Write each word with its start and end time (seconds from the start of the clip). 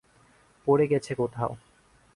পড়ে 0.67 0.85
গেছে 0.87 1.11
কোথাও। 1.15 1.51